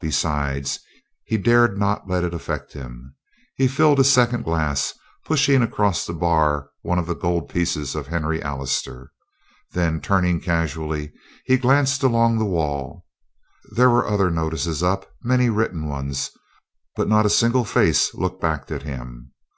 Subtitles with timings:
[0.00, 0.78] Besides,
[1.24, 3.14] he dared not let it affect him.
[3.56, 4.94] He filled a second glass,
[5.26, 9.12] pushing across the bar one of the gold pieces of Henry Allister.
[9.72, 11.12] Then, turning casually,
[11.44, 13.04] he glanced along the wall.
[13.72, 16.30] There were other notices up many written ones
[16.96, 19.32] but not a single face looked back at him.